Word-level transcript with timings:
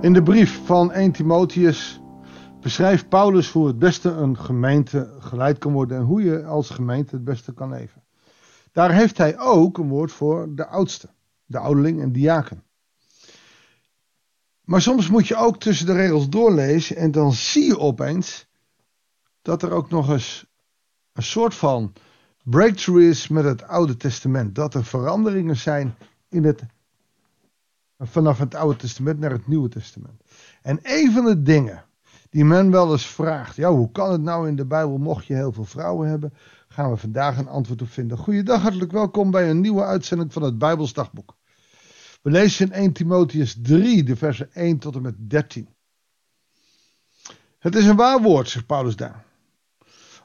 In 0.00 0.12
de 0.12 0.22
brief 0.22 0.60
van 0.64 0.92
1 0.92 1.12
Timotheus 1.12 2.00
beschrijft 2.60 3.08
Paulus 3.08 3.50
hoe 3.50 3.66
het 3.66 3.78
beste 3.78 4.10
een 4.10 4.38
gemeente 4.38 5.16
geleid 5.18 5.58
kan 5.58 5.72
worden 5.72 5.96
en 5.96 6.04
hoe 6.04 6.22
je 6.22 6.44
als 6.44 6.70
gemeente 6.70 7.14
het 7.14 7.24
beste 7.24 7.52
kan 7.52 7.70
leven. 7.70 8.04
Daar 8.72 8.92
heeft 8.92 9.18
hij 9.18 9.38
ook 9.38 9.78
een 9.78 9.88
woord 9.88 10.12
voor 10.12 10.54
de 10.54 10.66
oudste, 10.66 11.08
de 11.44 11.58
ouderling 11.58 12.00
en 12.00 12.12
diaken. 12.12 12.62
Maar 14.64 14.82
soms 14.82 15.08
moet 15.08 15.26
je 15.28 15.36
ook 15.36 15.60
tussen 15.60 15.86
de 15.86 15.92
regels 15.92 16.28
doorlezen 16.28 16.96
en 16.96 17.10
dan 17.10 17.32
zie 17.32 17.64
je 17.64 17.78
opeens 17.78 18.46
dat 19.42 19.62
er 19.62 19.70
ook 19.70 19.90
nog 19.90 20.10
eens 20.10 20.46
een 21.12 21.22
soort 21.22 21.54
van 21.54 21.92
breakthrough 22.44 23.02
is 23.02 23.28
met 23.28 23.44
het 23.44 23.62
Oude 23.62 23.96
Testament. 23.96 24.54
Dat 24.54 24.74
er 24.74 24.84
veranderingen 24.84 25.56
zijn 25.56 25.94
in 26.28 26.44
het, 26.44 26.62
vanaf 28.00 28.38
het 28.38 28.54
Oude 28.54 28.76
Testament 28.76 29.18
naar 29.18 29.30
het 29.30 29.46
Nieuwe 29.46 29.68
Testament. 29.68 30.22
En 30.62 30.78
een 30.82 31.12
van 31.12 31.24
de 31.24 31.42
dingen 31.42 31.84
die 32.30 32.44
men 32.44 32.70
wel 32.70 32.92
eens 32.92 33.06
vraagt, 33.06 33.56
ja, 33.56 33.70
hoe 33.70 33.90
kan 33.90 34.12
het 34.12 34.22
nou 34.22 34.48
in 34.48 34.56
de 34.56 34.66
Bijbel 34.66 34.98
mocht 34.98 35.26
je 35.26 35.34
heel 35.34 35.52
veel 35.52 35.64
vrouwen 35.64 36.08
hebben, 36.08 36.32
gaan 36.68 36.90
we 36.90 36.96
vandaag 36.96 37.38
een 37.38 37.48
antwoord 37.48 37.82
op 37.82 37.90
vinden. 37.90 38.18
Goeiedag, 38.18 38.62
hartelijk 38.62 38.92
welkom 38.92 39.30
bij 39.30 39.50
een 39.50 39.60
nieuwe 39.60 39.84
uitzending 39.84 40.32
van 40.32 40.42
het 40.42 40.58
Bijbelsdagboek. 40.58 41.36
We 42.22 42.30
lezen 42.30 42.66
in 42.66 42.72
1 42.72 42.92
Timotheus 42.92 43.56
3, 43.62 44.02
de 44.02 44.16
versen 44.16 44.52
1 44.52 44.78
tot 44.78 44.94
en 44.94 45.02
met 45.02 45.14
13. 45.30 45.68
Het 47.58 47.74
is 47.74 47.86
een 47.86 47.96
waar 47.96 48.22
woord, 48.22 48.48
zegt 48.48 48.66
Paulus 48.66 48.96
daar. 48.96 49.24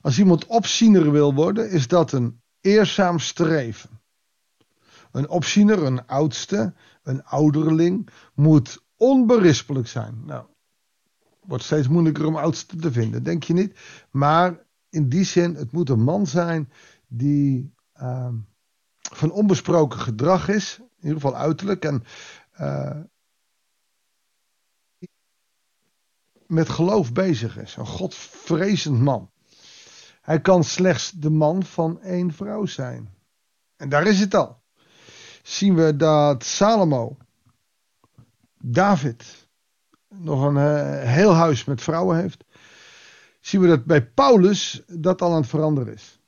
Als 0.02 0.20
iemand 0.20 0.46
opziener 0.46 1.12
wil 1.12 1.34
worden, 1.34 1.70
is 1.70 1.88
dat 1.88 2.12
een 2.12 2.42
eerzaam 2.62 3.20
streven. 3.20 3.90
Een 5.16 5.30
opziener, 5.30 5.84
een 5.84 6.08
oudste, 6.08 6.74
een 7.04 7.24
ouderling, 7.24 8.10
moet 8.34 8.84
onberispelijk 8.96 9.88
zijn. 9.88 10.26
Nou, 10.26 10.46
wordt 11.42 11.64
steeds 11.64 11.88
moeilijker 11.88 12.26
om 12.26 12.36
oudste 12.36 12.76
te 12.76 12.92
vinden, 12.92 13.24
denk 13.24 13.44
je 13.44 13.54
niet? 13.54 13.80
Maar 14.12 14.66
in 14.90 15.10
die 15.10 15.24
zin, 15.24 15.56
het 15.56 15.72
moet 15.72 15.90
een 15.90 16.04
man 16.04 16.28
zijn 16.28 16.72
die 17.08 17.74
uh, 18.02 18.34
van 19.02 19.32
onbesproken 19.32 20.00
gedrag 20.00 20.48
is, 20.48 20.78
in 20.80 21.08
ieder 21.08 21.22
geval 21.22 21.36
uiterlijk, 21.36 21.86
en 21.86 22.04
uh, 22.60 23.00
met 26.48 26.70
geloof 26.70 27.14
bezig 27.14 27.58
is. 27.58 27.76
Een 27.76 27.88
godvrezend 27.88 29.00
man. 29.00 29.32
Hij 30.22 30.42
kan 30.42 30.64
slechts 30.64 31.12
de 31.12 31.30
man 31.30 31.64
van 31.64 32.02
één 32.02 32.34
vrouw 32.34 32.66
zijn. 32.66 33.14
En 33.76 33.90
daar 33.90 34.08
is 34.08 34.20
het 34.20 34.34
al. 34.34 34.64
Zien 35.46 35.76
we 35.76 35.96
dat 35.96 36.44
Salomo, 36.44 37.18
David, 38.58 39.48
nog 40.08 40.44
een 40.44 40.56
uh, 40.56 41.02
heel 41.02 41.34
huis 41.34 41.66
met 41.66 41.82
vrouwen 41.82 42.18
heeft. 42.18 42.44
Zien 43.40 43.62
we 43.62 43.68
dat 43.68 43.86
bij 43.86 44.06
Paulus 44.08 44.84
dat 44.88 45.22
al 45.22 45.32
aan 45.32 45.42
het 45.42 45.50
veranderen 45.50 45.94
is. 45.94 46.20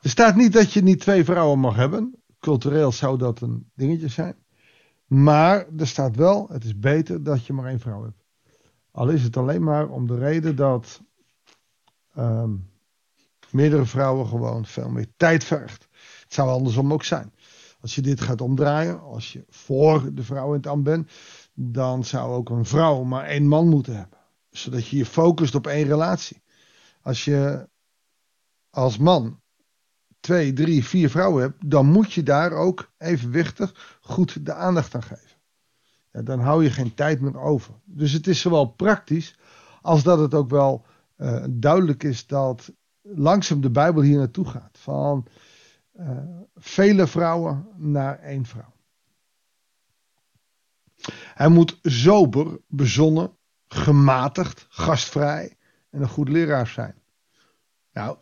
Er 0.00 0.10
staat 0.10 0.36
niet 0.36 0.52
dat 0.52 0.72
je 0.72 0.82
niet 0.82 1.00
twee 1.00 1.24
vrouwen 1.24 1.58
mag 1.58 1.76
hebben. 1.76 2.22
Cultureel 2.40 2.92
zou 2.92 3.18
dat 3.18 3.40
een 3.40 3.70
dingetje 3.74 4.08
zijn. 4.08 4.36
Maar 5.06 5.66
er 5.76 5.86
staat 5.86 6.16
wel, 6.16 6.48
het 6.48 6.64
is 6.64 6.78
beter 6.78 7.22
dat 7.22 7.46
je 7.46 7.52
maar 7.52 7.66
één 7.66 7.80
vrouw 7.80 8.02
hebt. 8.02 8.24
Al 8.90 9.08
is 9.08 9.22
het 9.22 9.36
alleen 9.36 9.62
maar 9.62 9.88
om 9.88 10.06
de 10.06 10.18
reden 10.18 10.56
dat 10.56 11.02
um, 12.18 12.70
meerdere 13.50 13.84
vrouwen 13.84 14.26
gewoon 14.26 14.64
veel 14.64 14.88
meer 14.88 15.06
tijd 15.16 15.44
vergt. 15.44 15.88
Het 16.22 16.34
zou 16.34 16.48
andersom 16.48 16.92
ook 16.92 17.04
zijn. 17.04 17.34
Als 17.86 17.94
je 17.94 18.02
dit 18.02 18.20
gaat 18.20 18.40
omdraaien, 18.40 19.00
als 19.00 19.32
je 19.32 19.44
voor 19.48 20.14
de 20.14 20.22
vrouw 20.22 20.48
in 20.48 20.56
het 20.56 20.66
ambt 20.66 20.84
bent, 20.84 21.10
dan 21.54 22.04
zou 22.04 22.32
ook 22.32 22.50
een 22.50 22.64
vrouw 22.64 23.02
maar 23.02 23.24
één 23.24 23.48
man 23.48 23.68
moeten 23.68 23.96
hebben. 23.96 24.18
Zodat 24.50 24.86
je 24.88 24.96
je 24.96 25.06
focust 25.06 25.54
op 25.54 25.66
één 25.66 25.86
relatie. 25.86 26.42
Als 27.02 27.24
je 27.24 27.68
als 28.70 28.98
man 28.98 29.40
twee, 30.20 30.52
drie, 30.52 30.84
vier 30.84 31.10
vrouwen 31.10 31.42
hebt, 31.42 31.70
dan 31.70 31.86
moet 31.86 32.12
je 32.12 32.22
daar 32.22 32.52
ook 32.52 32.92
evenwichtig 32.98 33.98
goed 34.00 34.46
de 34.46 34.52
aandacht 34.52 34.94
aan 34.94 35.02
geven. 35.02 35.40
Ja, 36.12 36.22
dan 36.22 36.40
hou 36.40 36.62
je 36.62 36.70
geen 36.70 36.94
tijd 36.94 37.20
meer 37.20 37.40
over. 37.40 37.74
Dus 37.84 38.12
het 38.12 38.26
is 38.26 38.40
zowel 38.40 38.66
praktisch 38.66 39.38
als 39.82 40.02
dat 40.02 40.18
het 40.18 40.34
ook 40.34 40.50
wel 40.50 40.84
uh, 41.16 41.44
duidelijk 41.50 42.02
is 42.02 42.26
dat 42.26 42.72
langzaam 43.02 43.60
de 43.60 43.70
Bijbel 43.70 44.02
hier 44.02 44.18
naartoe 44.18 44.46
gaat. 44.46 44.78
Van 44.78 45.26
uh, 45.98 46.40
vele 46.54 47.06
vrouwen 47.06 47.68
naar 47.76 48.18
één 48.18 48.44
vrouw. 48.44 48.74
Hij 51.34 51.48
moet 51.48 51.78
sober, 51.82 52.60
bezonnen, 52.68 53.36
gematigd, 53.68 54.66
gastvrij 54.68 55.56
en 55.90 56.00
een 56.00 56.08
goed 56.08 56.28
leraar 56.28 56.66
zijn. 56.66 57.02
Nou, 57.92 58.18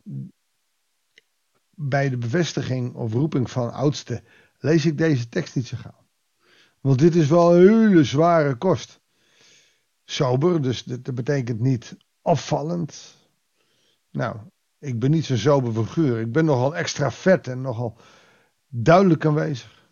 bij 1.70 2.08
de 2.08 2.18
bevestiging 2.18 2.94
of 2.94 3.12
roeping 3.12 3.50
van 3.50 3.72
oudste 3.72 4.22
lees 4.58 4.86
ik 4.86 4.98
deze 4.98 5.28
tekst 5.28 5.54
niet 5.54 5.66
zo 5.66 5.76
gauw. 5.76 6.06
Want 6.80 6.98
dit 6.98 7.14
is 7.14 7.28
wel 7.28 7.56
een 7.56 7.68
hele 7.68 8.04
zware 8.04 8.56
kost. 8.56 9.00
Sober, 10.04 10.62
dus 10.62 10.82
dat 10.84 11.14
betekent 11.14 11.60
niet 11.60 11.96
opvallend. 12.22 13.16
Nou, 14.10 14.36
ik 14.84 14.98
ben 14.98 15.10
niet 15.10 15.24
zo'n 15.24 15.36
sober 15.36 15.84
figuur. 15.84 16.20
Ik 16.20 16.32
ben 16.32 16.44
nogal 16.44 16.76
extra 16.76 17.10
vet 17.10 17.48
en 17.48 17.60
nogal 17.60 17.96
duidelijk 18.68 19.26
aanwezig. 19.26 19.82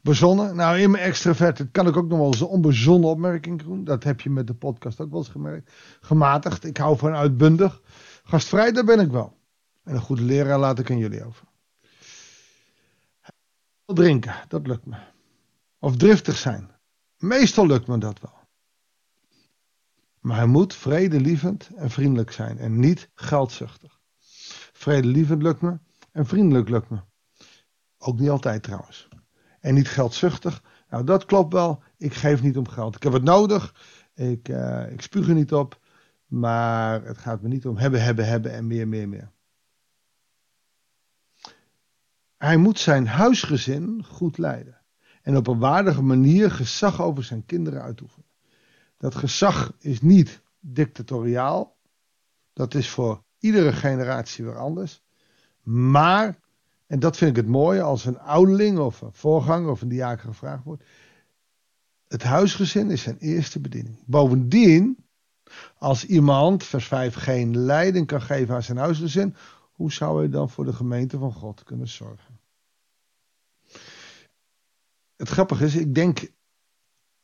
Bezonnen, 0.00 0.56
nou 0.56 0.78
in 0.78 0.90
mijn 0.90 1.04
extra 1.04 1.34
vet 1.34 1.70
kan 1.70 1.86
ik 1.86 1.96
ook 1.96 2.08
nog 2.08 2.18
wel 2.18 2.26
eens 2.26 2.40
een 2.40 2.46
onbezonnen 2.46 3.10
opmerking 3.10 3.62
doen. 3.62 3.84
Dat 3.84 4.04
heb 4.04 4.20
je 4.20 4.30
met 4.30 4.46
de 4.46 4.54
podcast 4.54 5.00
ook 5.00 5.10
wel 5.10 5.18
eens 5.18 5.28
gemerkt. 5.28 5.72
Gematigd, 6.00 6.64
ik 6.64 6.76
hou 6.76 6.98
van 6.98 7.14
uitbundig. 7.14 7.82
Gastvrij, 8.24 8.72
daar 8.72 8.84
ben 8.84 9.00
ik 9.00 9.10
wel. 9.10 9.36
En 9.84 9.94
een 9.94 10.00
goede 10.00 10.22
leraar 10.22 10.58
laat 10.58 10.78
ik 10.78 10.90
aan 10.90 10.98
jullie 10.98 11.24
over. 11.24 11.46
Drinken, 13.84 14.34
dat 14.48 14.66
lukt 14.66 14.86
me. 14.86 14.96
Of 15.78 15.96
driftig 15.96 16.36
zijn. 16.36 16.70
Meestal 17.18 17.66
lukt 17.66 17.86
me 17.86 17.98
dat 17.98 18.20
wel. 18.20 18.36
Maar 20.20 20.36
hij 20.36 20.46
moet 20.46 20.74
vredelievend 20.74 21.70
en 21.76 21.90
vriendelijk 21.90 22.32
zijn 22.32 22.58
en 22.58 22.80
niet 22.80 23.10
geldzuchtig. 23.14 23.97
Vredelievend 24.78 25.42
lukt 25.42 25.60
me 25.60 25.78
en 26.12 26.26
vriendelijk 26.26 26.68
lukt 26.68 26.90
me. 26.90 26.98
Ook 27.98 28.18
niet 28.18 28.28
altijd 28.28 28.62
trouwens. 28.62 29.08
En 29.60 29.74
niet 29.74 29.88
geldzuchtig. 29.88 30.62
Nou, 30.90 31.04
dat 31.04 31.24
klopt 31.24 31.52
wel. 31.52 31.82
Ik 31.96 32.14
geef 32.14 32.42
niet 32.42 32.56
om 32.56 32.68
geld. 32.68 32.94
Ik 32.94 33.02
heb 33.02 33.12
het 33.12 33.22
nodig. 33.22 33.74
Ik, 34.14 34.48
uh, 34.48 34.92
ik 34.92 35.00
spuug 35.00 35.28
er 35.28 35.34
niet 35.34 35.52
op. 35.52 35.80
Maar 36.26 37.04
het 37.04 37.18
gaat 37.18 37.42
me 37.42 37.48
niet 37.48 37.66
om 37.66 37.76
hebben, 37.76 38.02
hebben, 38.02 38.26
hebben 38.26 38.52
en 38.52 38.66
meer, 38.66 38.88
meer, 38.88 39.08
meer. 39.08 39.32
Hij 42.36 42.56
moet 42.56 42.78
zijn 42.78 43.06
huisgezin 43.06 44.04
goed 44.04 44.38
leiden. 44.38 44.80
En 45.22 45.36
op 45.36 45.46
een 45.46 45.58
waardige 45.58 46.02
manier 46.02 46.50
gezag 46.50 47.02
over 47.02 47.24
zijn 47.24 47.44
kinderen 47.44 47.82
uitoefenen. 47.82 48.26
Dat 48.96 49.14
gezag 49.14 49.72
is 49.78 50.00
niet 50.00 50.42
dictatoriaal. 50.60 51.76
Dat 52.52 52.74
is 52.74 52.90
voor 52.90 53.26
iedere 53.38 53.72
generatie 53.72 54.44
weer 54.44 54.58
anders. 54.58 55.02
Maar, 55.62 56.38
en 56.86 57.00
dat 57.00 57.16
vind 57.16 57.30
ik 57.30 57.36
het 57.36 57.46
mooie, 57.46 57.82
als 57.82 58.04
een 58.04 58.18
ouderling 58.18 58.78
of 58.78 59.00
een 59.00 59.12
voorganger 59.12 59.70
of 59.70 59.82
een 59.82 59.88
diaken 59.88 60.28
gevraagd 60.28 60.64
wordt. 60.64 60.84
Het 62.08 62.22
huisgezin 62.22 62.90
is 62.90 63.02
zijn 63.02 63.18
eerste 63.18 63.60
bediening. 63.60 63.98
Bovendien, 64.06 65.06
als 65.78 66.04
iemand, 66.04 66.64
vers 66.64 66.86
5, 66.86 67.14
geen 67.14 67.58
leiding 67.58 68.06
kan 68.06 68.22
geven 68.22 68.54
aan 68.54 68.62
zijn 68.62 68.78
huisgezin, 68.78 69.34
hoe 69.72 69.92
zou 69.92 70.18
hij 70.18 70.28
dan 70.28 70.50
voor 70.50 70.64
de 70.64 70.72
gemeente 70.72 71.18
van 71.18 71.32
God 71.32 71.62
kunnen 71.62 71.88
zorgen? 71.88 72.40
Het 75.16 75.28
grappige 75.28 75.64
is, 75.64 75.74
ik 75.74 75.94
denk 75.94 76.30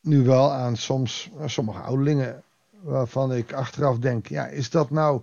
nu 0.01 0.23
wel 0.23 0.51
aan 0.51 0.75
soms 0.75 1.29
sommige 1.45 1.79
ouderlingen 1.79 2.43
waarvan 2.81 3.33
ik 3.33 3.53
achteraf 3.53 3.97
denk, 3.97 4.27
ja, 4.27 4.47
is 4.47 4.69
dat 4.69 4.89
nou 4.89 5.21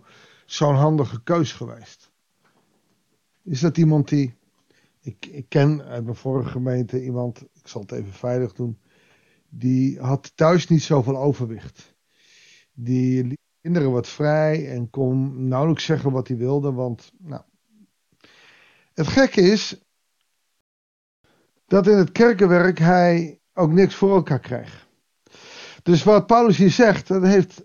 zo'n 0.52 0.74
handige 0.74 1.22
keus 1.22 1.52
geweest? 1.52 2.10
Is 3.42 3.60
dat 3.60 3.78
iemand 3.78 4.08
die, 4.08 4.34
ik, 5.00 5.26
ik 5.26 5.48
ken 5.48 5.82
uit 5.82 6.04
mijn 6.04 6.16
vorige 6.16 6.48
gemeente 6.48 7.04
iemand, 7.04 7.42
ik 7.42 7.68
zal 7.68 7.80
het 7.80 7.92
even 7.92 8.12
veilig 8.12 8.52
doen, 8.52 8.78
die 9.48 10.00
had 10.00 10.32
thuis 10.36 10.68
niet 10.68 10.82
zoveel 10.82 11.16
overwicht. 11.16 11.94
Die 12.72 13.24
liet 13.24 13.38
kinderen 13.60 13.92
wat 13.92 14.08
vrij 14.08 14.70
en 14.70 14.90
kon 14.90 15.48
nauwelijks 15.48 15.84
zeggen 15.84 16.12
wat 16.12 16.28
hij 16.28 16.36
wilde, 16.36 16.72
want, 16.72 17.12
nou. 17.18 17.42
Het 18.94 19.06
gekke 19.06 19.40
is 19.40 19.80
dat 21.66 21.86
in 21.86 21.96
het 21.96 22.12
kerkenwerk 22.12 22.78
hij 22.78 23.40
ook 23.52 23.72
niks 23.72 23.94
voor 23.94 24.14
elkaar 24.14 24.40
krijgt. 24.40 24.86
Dus 25.82 26.02
wat 26.02 26.26
Paulus 26.26 26.56
hier 26.56 26.70
zegt, 26.70 27.08
dat 27.08 27.22
heeft 27.22 27.64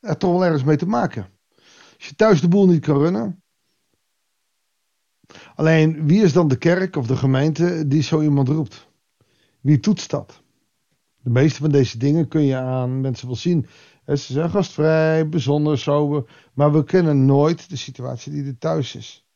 er 0.00 0.16
toch 0.16 0.30
wel 0.30 0.44
ergens 0.44 0.64
mee 0.64 0.76
te 0.76 0.86
maken. 0.86 1.38
Als 2.00 2.08
je 2.08 2.14
thuis 2.14 2.40
de 2.40 2.48
boel 2.48 2.66
niet 2.66 2.84
kan 2.84 2.98
runnen. 2.98 3.42
Alleen 5.54 6.06
wie 6.06 6.22
is 6.22 6.32
dan 6.32 6.48
de 6.48 6.56
kerk 6.56 6.96
of 6.96 7.06
de 7.06 7.16
gemeente 7.16 7.86
die 7.86 8.02
zo 8.02 8.20
iemand 8.20 8.48
roept? 8.48 8.88
Wie 9.60 9.80
toetst 9.80 10.10
dat? 10.10 10.42
De 11.22 11.30
meeste 11.30 11.60
van 11.60 11.70
deze 11.70 11.98
dingen 11.98 12.28
kun 12.28 12.42
je 12.42 12.56
aan 12.56 13.00
mensen 13.00 13.26
wel 13.26 13.36
zien. 13.36 13.66
Ze 14.06 14.16
zijn 14.16 14.50
gastvrij, 14.50 15.28
bijzonder, 15.28 15.78
sober. 15.78 16.50
Maar 16.54 16.72
we 16.72 16.84
kennen 16.84 17.24
nooit 17.24 17.70
de 17.70 17.76
situatie 17.76 18.32
die 18.32 18.44
er 18.44 18.58
thuis 18.58 18.94
is. 18.94 19.26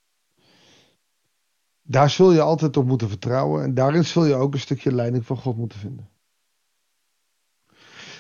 Daar 1.83 2.11
zul 2.11 2.33
je 2.33 2.41
altijd 2.41 2.77
op 2.77 2.87
moeten 2.87 3.09
vertrouwen. 3.09 3.63
En 3.63 3.75
daarin 3.75 4.05
zul 4.05 4.25
je 4.25 4.35
ook 4.35 4.53
een 4.55 4.61
stukje 4.61 4.95
leiding 4.95 5.27
van 5.27 5.37
God 5.37 5.57
moeten 5.57 5.79
vinden. 5.79 6.09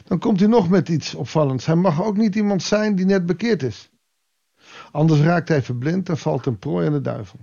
Dan 0.04 0.18
komt 0.18 0.40
hij 0.40 0.48
nog 0.48 0.68
met 0.68 0.88
iets 0.88 1.14
opvallends. 1.14 1.66
Hij 1.66 1.76
mag 1.76 2.02
ook 2.02 2.16
niet 2.16 2.34
iemand 2.34 2.62
zijn 2.62 2.94
die 2.94 3.06
net 3.06 3.26
bekeerd 3.26 3.62
is. 3.62 3.92
Anders 4.94 5.20
raakt 5.20 5.48
hij 5.48 5.62
verblind 5.62 6.08
en 6.08 6.16
valt 6.18 6.46
een 6.46 6.58
prooi 6.58 6.86
aan 6.86 6.92
de 6.92 7.00
duivel. 7.00 7.38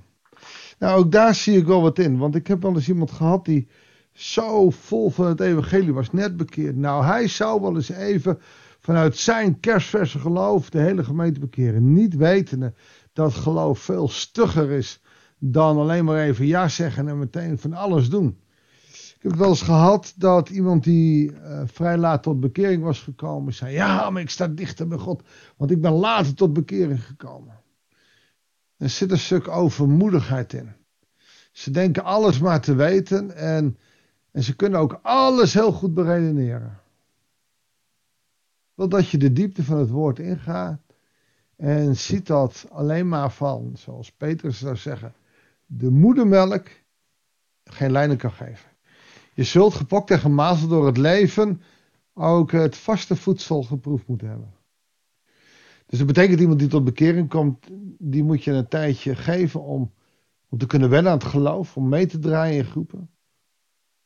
Nou, 0.79 0.99
ook 0.99 1.11
daar 1.11 1.35
zie 1.35 1.57
ik 1.57 1.65
wel 1.65 1.81
wat 1.81 1.99
in. 1.99 2.17
Want 2.17 2.35
ik 2.35 2.47
heb 2.47 2.61
wel 2.61 2.73
eens 2.73 2.87
iemand 2.87 3.11
gehad 3.11 3.45
die 3.45 3.67
zo 4.11 4.69
vol 4.69 5.09
van 5.09 5.25
het 5.25 5.39
evangelie 5.39 5.93
was, 5.93 6.11
net 6.11 6.37
bekeerd. 6.37 6.75
Nou, 6.75 7.05
hij 7.05 7.27
zou 7.27 7.61
wel 7.61 7.75
eens 7.75 7.89
even 7.89 8.39
vanuit 8.79 9.17
zijn 9.17 9.59
kerstverse 9.59 10.19
geloof 10.19 10.69
de 10.69 10.79
hele 10.79 11.03
gemeente 11.03 11.39
bekeren. 11.39 11.93
Niet 11.93 12.15
wetende 12.15 12.73
dat 13.13 13.33
geloof 13.33 13.79
veel 13.79 14.07
stugger 14.07 14.69
is 14.69 15.01
dan 15.37 15.77
alleen 15.77 16.05
maar 16.05 16.19
even 16.19 16.45
ja 16.45 16.67
zeggen 16.67 17.07
en 17.07 17.19
meteen 17.19 17.57
van 17.57 17.73
alles 17.73 18.09
doen. 18.09 18.40
Ik 19.21 19.27
heb 19.27 19.35
het 19.35 19.45
wel 19.45 19.55
eens 19.55 19.61
gehad 19.61 20.13
dat 20.17 20.49
iemand 20.49 20.83
die 20.83 21.31
uh, 21.31 21.61
vrij 21.65 21.97
laat 21.97 22.23
tot 22.23 22.39
bekering 22.39 22.83
was 22.83 22.99
gekomen, 22.99 23.53
zei: 23.53 23.73
Ja, 23.73 24.09
maar 24.09 24.21
ik 24.21 24.29
sta 24.29 24.47
dichter 24.47 24.87
bij 24.87 24.97
God, 24.97 25.23
want 25.57 25.71
ik 25.71 25.81
ben 25.81 25.91
later 25.91 26.33
tot 26.33 26.53
bekering 26.53 27.03
gekomen. 27.05 27.61
Er 28.77 28.89
zit 28.89 29.11
een 29.11 29.19
stuk 29.19 29.47
overmoedigheid 29.47 30.53
in. 30.53 30.71
Ze 31.51 31.71
denken 31.71 32.03
alles 32.03 32.39
maar 32.39 32.61
te 32.61 32.75
weten 32.75 33.35
en, 33.35 33.77
en 34.31 34.43
ze 34.43 34.55
kunnen 34.55 34.79
ook 34.79 34.99
alles 35.01 35.53
heel 35.53 35.71
goed 35.71 35.93
beredeneren. 35.93 36.79
Totdat 38.75 39.09
je 39.09 39.17
de 39.17 39.33
diepte 39.33 39.63
van 39.63 39.77
het 39.77 39.89
woord 39.89 40.19
ingaat 40.19 40.79
en 41.55 41.95
ziet 41.95 42.27
dat 42.27 42.65
alleen 42.71 43.07
maar 43.07 43.31
van, 43.31 43.73
zoals 43.75 44.11
Petrus 44.11 44.59
zou 44.59 44.75
zeggen, 44.75 45.13
de 45.65 45.89
moedermelk 45.89 46.67
geen 47.63 47.91
lijnen 47.91 48.17
kan 48.17 48.31
geven. 48.31 48.70
Je 49.41 49.47
zult 49.47 49.73
gepokt 49.73 50.11
en 50.11 50.19
gemazeld 50.19 50.69
door 50.69 50.85
het 50.85 50.97
leven 50.97 51.61
ook 52.13 52.51
het 52.51 52.77
vaste 52.77 53.15
voedsel 53.15 53.63
geproefd 53.63 54.07
moeten 54.07 54.27
hebben. 54.27 54.53
Dus 55.85 55.97
dat 55.97 56.07
betekent 56.07 56.39
iemand 56.39 56.59
die 56.59 56.67
tot 56.67 56.83
bekering 56.83 57.29
komt, 57.29 57.67
die 57.99 58.23
moet 58.23 58.43
je 58.43 58.51
een 58.51 58.67
tijdje 58.67 59.15
geven 59.15 59.61
om, 59.61 59.93
om 60.49 60.57
te 60.57 60.65
kunnen 60.65 60.89
wennen 60.89 61.11
aan 61.11 61.17
het 61.17 61.27
geloof, 61.27 61.77
om 61.77 61.89
mee 61.89 62.05
te 62.05 62.19
draaien 62.19 62.57
in 62.57 62.65
groepen. 62.65 63.09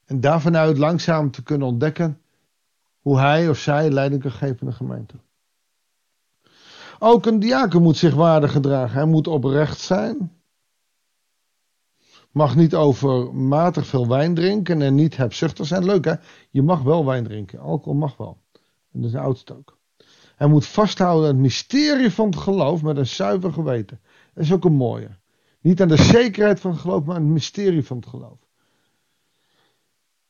En 0.06 0.20
daarvanuit 0.20 0.78
langzaam 0.78 1.32
te 1.32 1.44
kunnen 1.44 1.68
ontdekken 1.68 2.22
hoe 3.00 3.20
hij 3.20 3.50
of 3.50 3.58
zij 3.58 3.92
leiding 3.92 4.22
kan 4.22 4.32
geven 4.32 4.60
in 4.60 4.68
de 4.68 4.74
gemeente. 4.74 5.16
Ook 7.00 7.26
een 7.26 7.40
diaken 7.40 7.82
moet 7.82 7.98
zich 7.98 8.14
waardig 8.14 8.52
gedragen. 8.52 8.96
Hij 8.96 9.06
moet 9.06 9.28
oprecht 9.28 9.80
zijn. 9.80 10.32
Mag 12.36 12.56
niet 12.56 12.76
overmatig 12.76 13.88
veel 13.88 14.08
wijn 14.08 14.34
drinken 14.34 14.82
en 14.82 14.96
niet 14.96 15.18
hebzuchtig 15.18 15.66
zijn. 15.66 15.86
Leuk 15.86 16.06
hè? 16.06 16.14
Je 16.50 16.62
mag 16.62 16.82
wel 16.82 17.06
wijn 17.06 17.24
drinken. 17.24 17.60
Alcohol 17.60 18.00
mag 18.00 18.18
wel. 18.18 18.38
En 18.92 19.02
dat 19.02 19.04
is 19.04 19.12
de 19.12 19.20
oudste 19.20 19.58
ook. 19.58 19.78
Hij 20.36 20.48
moet 20.48 20.66
vasthouden 20.66 21.28
aan 21.30 21.34
het 21.34 21.44
mysterie 21.44 22.12
van 22.12 22.26
het 22.26 22.36
geloof 22.36 22.82
met 22.82 22.98
een 22.98 23.08
zuiver 23.08 23.54
geweten. 23.54 24.00
Dat 24.34 24.44
is 24.44 24.54
ook 24.54 24.66
een 24.66 24.74
mooie. 24.74 25.10
Niet 25.62 25.82
aan 25.82 25.88
de 25.88 26.04
zekerheid 26.04 26.60
van 26.60 26.72
het 26.72 26.80
geloof, 26.80 27.04
maar 27.04 27.16
aan 27.16 27.22
het 27.22 27.32
mysterie 27.32 27.86
van 27.86 27.98
het 27.98 28.08
geloof. 28.08 28.40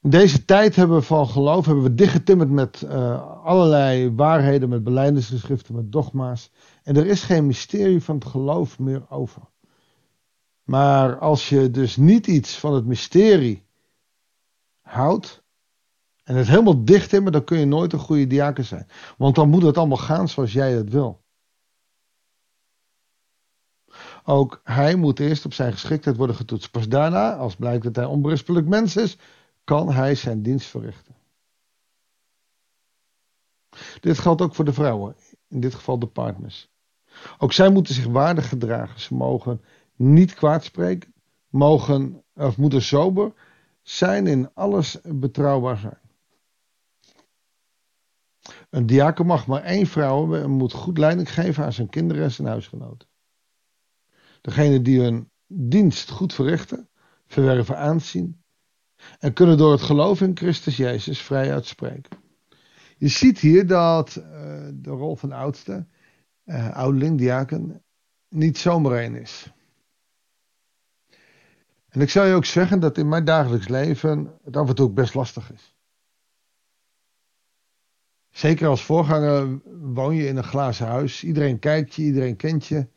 In 0.01 0.09
deze 0.09 0.45
tijd 0.45 0.75
hebben 0.75 0.97
we 0.97 1.03
van 1.03 1.27
geloof 1.27 1.65
hebben 1.65 1.83
we 1.83 1.93
dichtgetimmerd 1.93 2.49
met 2.49 2.81
uh, 2.81 3.43
allerlei 3.43 4.15
waarheden, 4.15 4.69
met 4.69 4.83
beleidingsgeschriften, 4.83 5.75
met 5.75 5.91
dogma's. 5.91 6.51
En 6.83 6.95
er 6.95 7.05
is 7.05 7.23
geen 7.23 7.45
mysterie 7.45 8.03
van 8.03 8.15
het 8.15 8.25
geloof 8.25 8.79
meer 8.79 9.05
over. 9.09 9.41
Maar 10.65 11.19
als 11.19 11.49
je 11.49 11.71
dus 11.71 11.95
niet 11.95 12.27
iets 12.27 12.57
van 12.59 12.73
het 12.73 12.85
mysterie 12.85 13.65
houdt 14.81 15.43
en 16.23 16.35
het 16.35 16.47
helemaal 16.47 16.85
dicht 16.85 17.09
timmert, 17.09 17.33
dan 17.33 17.43
kun 17.43 17.59
je 17.59 17.65
nooit 17.65 17.93
een 17.93 17.99
goede 17.99 18.27
diaken 18.27 18.65
zijn. 18.65 18.87
Want 19.17 19.35
dan 19.35 19.49
moet 19.49 19.61
het 19.61 19.77
allemaal 19.77 19.97
gaan 19.97 20.29
zoals 20.29 20.53
jij 20.53 20.71
het 20.71 20.89
wil. 20.89 21.23
Ook 24.23 24.61
hij 24.63 24.95
moet 24.95 25.19
eerst 25.19 25.45
op 25.45 25.53
zijn 25.53 25.71
geschiktheid 25.71 26.17
worden 26.17 26.35
getoetst. 26.35 26.71
Pas 26.71 26.87
daarna, 26.87 27.35
als 27.35 27.55
blijkt 27.55 27.83
dat 27.83 27.95
hij 27.95 28.05
onberispelijk 28.05 28.67
mens 28.67 28.95
is, 28.95 29.17
kan 29.63 29.91
hij 29.91 30.15
zijn 30.15 30.41
dienst 30.41 30.67
verrichten. 30.67 31.15
Dit 33.99 34.19
geldt 34.19 34.41
ook 34.41 34.55
voor 34.55 34.65
de 34.65 34.73
vrouwen, 34.73 35.15
in 35.47 35.59
dit 35.59 35.75
geval 35.75 35.99
de 35.99 36.07
partners. 36.07 36.69
Ook 37.37 37.53
zij 37.53 37.69
moeten 37.69 37.93
zich 37.93 38.05
waardig 38.05 38.49
gedragen. 38.49 38.99
Ze 38.99 39.13
mogen 39.13 39.61
niet 39.95 40.33
kwaad 40.33 40.63
spreken, 40.63 41.13
mogen 41.49 42.23
of 42.33 42.57
moeten 42.57 42.81
sober 42.81 43.33
zijn 43.81 44.27
in 44.27 44.53
alles 44.53 44.97
betrouwbaar 45.03 45.77
zijn. 45.77 45.99
Een 48.69 48.85
diaken 48.85 49.25
mag 49.25 49.47
maar 49.47 49.63
één 49.63 49.87
vrouw 49.87 50.35
en 50.35 50.49
moet 50.49 50.73
goed 50.73 50.97
leiding 50.97 51.33
geven 51.33 51.63
aan 51.63 51.73
zijn 51.73 51.89
kinderen 51.89 52.23
en 52.23 52.31
zijn 52.31 52.47
huisgenoten. 52.47 53.07
Degene 54.41 54.81
die 54.81 55.01
hun 55.01 55.29
dienst 55.47 56.09
goed 56.09 56.33
verrichten, 56.33 56.89
verwerven 57.27 57.77
aanzien 57.77 58.43
en 59.19 59.33
kunnen 59.33 59.57
door 59.57 59.71
het 59.71 59.81
geloof 59.81 60.21
in 60.21 60.37
Christus 60.37 60.77
Jezus 60.77 61.21
vrij 61.21 61.53
uitspreken. 61.53 62.17
Je 62.97 63.07
ziet 63.07 63.39
hier 63.39 63.67
dat 63.67 64.15
uh, 64.15 64.23
de 64.73 64.89
rol 64.89 65.15
van 65.15 65.31
oudste, 65.31 65.87
uh, 66.45 66.75
ouderling, 66.75 67.17
diaken, 67.17 67.83
niet 68.29 68.57
zomaar 68.57 68.97
één 68.97 69.15
is. 69.15 69.53
En 71.95 72.01
ik 72.01 72.09
zou 72.09 72.27
je 72.27 72.33
ook 72.33 72.45
zeggen 72.45 72.79
dat 72.79 72.97
in 72.97 73.07
mijn 73.07 73.25
dagelijks 73.25 73.67
leven 73.67 74.39
het 74.43 74.57
af 74.57 74.69
en 74.69 74.75
toe 74.75 74.85
ook 74.85 74.93
best 74.93 75.13
lastig 75.13 75.53
is. 75.53 75.75
Zeker 78.29 78.67
als 78.67 78.83
voorganger 78.83 79.61
woon 79.93 80.15
je 80.15 80.27
in 80.27 80.37
een 80.37 80.43
glazen 80.43 80.87
huis. 80.87 81.23
Iedereen 81.23 81.59
kijkt 81.59 81.93
je, 81.93 82.01
iedereen 82.01 82.35
kent 82.35 82.65
je. 82.65 82.87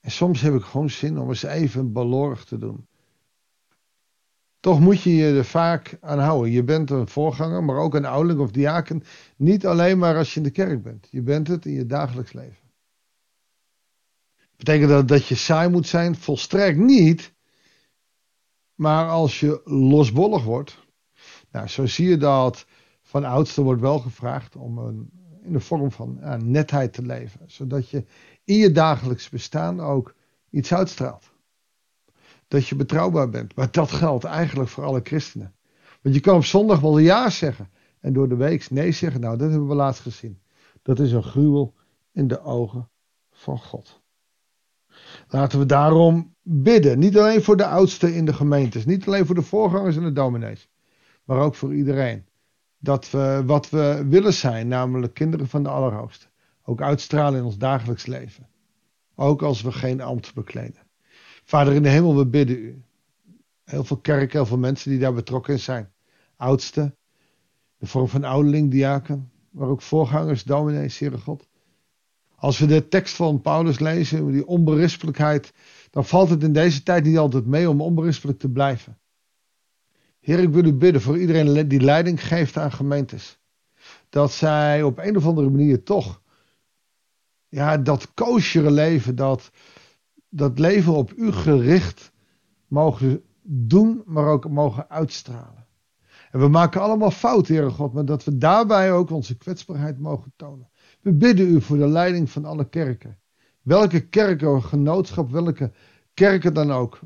En 0.00 0.10
soms 0.10 0.40
heb 0.40 0.54
ik 0.54 0.62
gewoon 0.62 0.90
zin 0.90 1.18
om 1.18 1.28
eens 1.28 1.42
even 1.42 1.92
balorg 1.92 2.44
te 2.44 2.58
doen. 2.58 2.86
Toch 4.60 4.80
moet 4.80 5.02
je 5.02 5.14
je 5.14 5.36
er 5.36 5.44
vaak 5.44 5.96
aan 6.00 6.18
houden. 6.18 6.52
Je 6.52 6.64
bent 6.64 6.90
een 6.90 7.08
voorganger, 7.08 7.64
maar 7.64 7.76
ook 7.76 7.94
een 7.94 8.04
ouderling 8.04 8.40
of 8.40 8.50
diaken. 8.50 9.02
Niet 9.36 9.66
alleen 9.66 9.98
maar 9.98 10.16
als 10.16 10.34
je 10.34 10.40
in 10.40 10.46
de 10.46 10.50
kerk 10.50 10.82
bent. 10.82 11.08
Je 11.10 11.22
bent 11.22 11.48
het 11.48 11.66
in 11.66 11.72
je 11.72 11.86
dagelijks 11.86 12.32
leven. 12.32 12.70
Betekent 14.56 14.88
dat 14.88 15.08
dat 15.08 15.26
je 15.26 15.34
saai 15.34 15.68
moet 15.68 15.86
zijn? 15.86 16.16
Volstrekt 16.16 16.78
niet. 16.78 17.36
Maar 18.78 19.08
als 19.08 19.40
je 19.40 19.60
losbollig 19.64 20.44
wordt. 20.44 20.86
Nou, 21.50 21.68
zo 21.68 21.86
zie 21.86 22.08
je 22.08 22.16
dat 22.16 22.66
van 23.02 23.24
oudste 23.24 23.62
wordt 23.62 23.80
wel 23.80 23.98
gevraagd 23.98 24.56
om 24.56 24.78
een, 24.78 25.10
in 25.42 25.52
de 25.52 25.60
vorm 25.60 25.90
van 25.90 26.18
netheid 26.50 26.92
te 26.92 27.02
leven. 27.02 27.40
Zodat 27.46 27.88
je 27.88 28.04
in 28.44 28.56
je 28.56 28.72
dagelijks 28.72 29.28
bestaan 29.28 29.80
ook 29.80 30.14
iets 30.50 30.74
uitstraalt 30.74 31.30
dat 32.48 32.66
je 32.66 32.76
betrouwbaar 32.76 33.28
bent. 33.28 33.54
Maar 33.54 33.70
dat 33.70 33.90
geldt 33.90 34.24
eigenlijk 34.24 34.70
voor 34.70 34.84
alle 34.84 35.00
christenen. 35.02 35.54
Want 36.02 36.14
je 36.14 36.20
kan 36.20 36.36
op 36.36 36.44
zondag 36.44 36.80
wel 36.80 36.98
ja 36.98 37.30
zeggen 37.30 37.70
en 38.00 38.12
door 38.12 38.28
de 38.28 38.36
week 38.36 38.70
nee 38.70 38.92
zeggen. 38.92 39.20
Nou, 39.20 39.36
dat 39.36 39.50
hebben 39.50 39.68
we 39.68 39.74
laatst 39.74 40.00
gezien. 40.00 40.42
Dat 40.82 41.00
is 41.00 41.12
een 41.12 41.22
gruwel 41.22 41.74
in 42.12 42.28
de 42.28 42.42
ogen 42.42 42.90
van 43.30 43.58
God. 43.58 44.02
Laten 45.28 45.58
we 45.58 45.66
daarom 45.66 46.36
bidden. 46.50 46.98
Niet 46.98 47.18
alleen 47.18 47.42
voor 47.42 47.56
de 47.56 47.66
oudsten 47.66 48.14
in 48.14 48.24
de 48.24 48.32
gemeentes. 48.32 48.84
Niet 48.84 49.06
alleen 49.06 49.26
voor 49.26 49.34
de 49.34 49.42
voorgangers 49.42 49.96
en 49.96 50.02
de 50.02 50.12
dominees. 50.12 50.68
Maar 51.24 51.38
ook 51.38 51.54
voor 51.54 51.74
iedereen. 51.74 52.26
Dat 52.78 53.10
we 53.10 53.42
wat 53.46 53.70
we 53.70 54.04
willen 54.08 54.32
zijn, 54.32 54.68
namelijk 54.68 55.14
kinderen 55.14 55.48
van 55.48 55.62
de 55.62 55.68
Allerhoogste. 55.68 56.26
Ook 56.64 56.82
uitstralen 56.82 57.38
in 57.38 57.44
ons 57.44 57.58
dagelijks 57.58 58.06
leven. 58.06 58.48
Ook 59.14 59.42
als 59.42 59.62
we 59.62 59.72
geen 59.72 60.00
ambt 60.00 60.34
bekleden. 60.34 60.86
Vader 61.44 61.74
in 61.74 61.82
de 61.82 61.88
hemel, 61.88 62.16
we 62.16 62.26
bidden 62.26 62.56
u. 62.56 62.82
Heel 63.64 63.84
veel 63.84 63.96
kerken, 63.96 64.38
heel 64.38 64.46
veel 64.46 64.58
mensen 64.58 64.90
die 64.90 64.98
daar 64.98 65.14
betrokken 65.14 65.58
zijn. 65.58 65.92
Oudste, 66.36 66.94
de 67.78 67.86
vorm 67.86 68.08
van 68.08 68.24
ouderling, 68.24 68.70
diaken, 68.70 69.30
maar 69.50 69.68
ook 69.68 69.82
voorgangers, 69.82 70.44
dominees, 70.44 70.98
Heere 70.98 71.18
God. 71.18 71.48
Als 72.36 72.58
we 72.58 72.66
de 72.66 72.88
tekst 72.88 73.14
van 73.14 73.40
Paulus 73.40 73.78
lezen, 73.78 74.32
die 74.32 74.46
onberispelijkheid, 74.46 75.52
dan 75.90 76.04
valt 76.04 76.30
het 76.30 76.42
in 76.42 76.52
deze 76.52 76.82
tijd 76.82 77.04
niet 77.04 77.18
altijd 77.18 77.46
mee 77.46 77.70
om 77.70 77.80
onberispelijk 77.80 78.38
te 78.38 78.50
blijven. 78.50 78.98
Heer, 80.20 80.38
ik 80.38 80.50
wil 80.50 80.64
u 80.64 80.72
bidden 80.72 81.02
voor 81.02 81.18
iedereen 81.18 81.68
die 81.68 81.80
leiding 81.80 82.26
geeft 82.26 82.56
aan 82.56 82.72
gemeentes. 82.72 83.38
Dat 84.08 84.32
zij 84.32 84.82
op 84.82 84.98
een 84.98 85.16
of 85.16 85.26
andere 85.26 85.50
manier 85.50 85.82
toch, 85.82 86.22
ja, 87.48 87.78
dat 87.78 88.14
koosjere 88.14 88.70
leven, 88.70 89.16
dat, 89.16 89.50
dat 90.28 90.58
leven 90.58 90.94
op 90.94 91.12
u 91.16 91.32
gericht 91.32 92.12
mogen 92.66 93.22
doen, 93.42 94.02
maar 94.06 94.26
ook 94.26 94.48
mogen 94.48 94.90
uitstralen. 94.90 95.66
En 96.30 96.40
we 96.40 96.48
maken 96.48 96.80
allemaal 96.80 97.10
fouten, 97.10 97.54
Heere 97.54 97.70
God, 97.70 97.92
maar 97.92 98.04
dat 98.04 98.24
we 98.24 98.38
daarbij 98.38 98.92
ook 98.92 99.10
onze 99.10 99.36
kwetsbaarheid 99.36 99.98
mogen 99.98 100.32
tonen. 100.36 100.70
We 101.00 101.12
bidden 101.12 101.48
u 101.48 101.60
voor 101.60 101.76
de 101.76 101.88
leiding 101.88 102.30
van 102.30 102.44
alle 102.44 102.68
kerken. 102.68 103.18
Welke 103.68 104.08
kerken, 104.08 104.62
genootschap, 104.62 105.30
welke 105.30 105.72
kerken 106.14 106.54
dan 106.54 106.72
ook. 106.72 107.00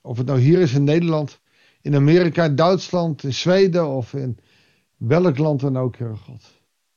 Of 0.00 0.16
het 0.16 0.26
nou 0.26 0.38
hier 0.38 0.58
is 0.58 0.74
in 0.74 0.84
Nederland, 0.84 1.40
in 1.80 1.94
Amerika, 1.94 2.48
Duitsland, 2.48 3.22
in 3.22 3.34
Zweden 3.34 3.88
of 3.88 4.14
in 4.14 4.38
welk 4.96 5.38
land 5.38 5.60
dan 5.60 5.76
ook, 5.76 5.96
Heere 5.96 6.16
God. 6.16 6.44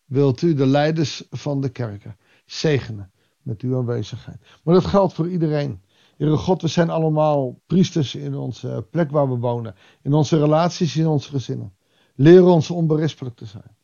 Wilt 0.06 0.42
u 0.42 0.54
de 0.54 0.66
leiders 0.66 1.28
van 1.30 1.62
de 1.62 1.70
kerken 1.70 2.18
zegenen 2.46 3.12
met 3.42 3.62
uw 3.62 3.78
aanwezigheid. 3.78 4.38
Maar 4.64 4.74
dat 4.74 4.86
geldt 4.86 5.14
voor 5.14 5.30
iedereen. 5.30 5.82
Heere 6.18 6.38
God, 6.38 6.62
we 6.62 6.68
zijn 6.68 6.90
allemaal 6.90 7.62
priesters 7.68 8.16
in 8.16 8.36
onze 8.36 8.88
plek 8.92 9.12
waar 9.12 9.30
we 9.30 9.38
wonen. 9.38 9.76
In 10.02 10.14
onze 10.14 10.40
relaties, 10.40 10.96
in 10.96 11.08
onze 11.08 11.30
gezinnen. 11.30 11.76
Leer 12.16 12.44
ons 12.44 12.70
onberispelijk 12.72 13.36
te 13.36 13.46
zijn. 13.46 13.78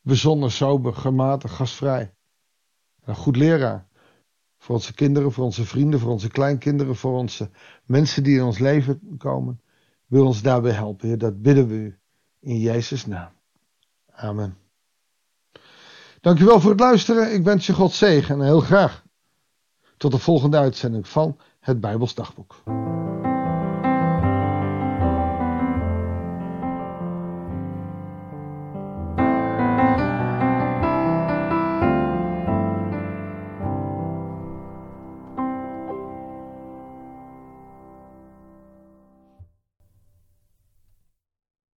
Bezonnen, 0.00 0.50
sober, 0.50 0.94
gematigd, 0.94 1.54
gastvrij. 1.54 2.14
Een 3.04 3.16
goed 3.16 3.36
leraar. 3.36 3.90
Voor 4.62 4.74
onze 4.74 4.94
kinderen, 4.94 5.32
voor 5.32 5.44
onze 5.44 5.64
vrienden, 5.64 6.00
voor 6.00 6.10
onze 6.10 6.28
kleinkinderen, 6.28 6.96
voor 6.96 7.18
onze 7.18 7.50
mensen 7.84 8.22
die 8.22 8.36
in 8.36 8.42
ons 8.42 8.58
leven 8.58 9.16
komen. 9.18 9.60
Wil 10.06 10.26
ons 10.26 10.42
daarbij 10.42 10.72
helpen, 10.72 11.08
Heer. 11.08 11.18
Dat 11.18 11.42
bidden 11.42 11.68
we 11.68 11.74
u. 11.74 11.98
In 12.40 12.58
Jezus' 12.58 13.06
naam. 13.06 13.30
Amen. 14.10 14.56
Dankjewel 16.20 16.60
voor 16.60 16.70
het 16.70 16.80
luisteren. 16.80 17.34
Ik 17.34 17.44
wens 17.44 17.66
je 17.66 17.72
God 17.72 17.92
zegen 17.92 18.34
en 18.34 18.44
heel 18.44 18.60
graag 18.60 19.04
tot 19.96 20.10
de 20.10 20.18
volgende 20.18 20.56
uitzending 20.56 21.08
van 21.08 21.38
het 21.60 21.80
Bijbels 21.80 22.14
Dagboek. 22.14 22.62